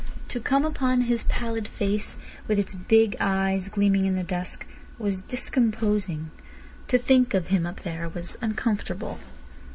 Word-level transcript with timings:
To 0.29 0.39
come 0.39 0.65
upon 0.65 1.01
his 1.01 1.25
pallid 1.25 1.67
face, 1.67 2.17
with 2.47 2.57
its 2.57 2.73
big 2.73 3.15
eyes 3.19 3.69
gleaming 3.69 4.05
in 4.07 4.15
the 4.15 4.23
dusk, 4.23 4.65
was 4.97 5.21
discomposing; 5.21 6.31
to 6.87 6.97
think 6.97 7.35
of 7.35 7.49
him 7.49 7.67
up 7.67 7.81
there 7.81 8.09
was 8.09 8.35
uncomfortable. 8.41 9.19